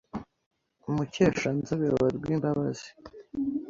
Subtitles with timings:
[0.95, 2.89] Mukeshanzobe wa Rwimbabazi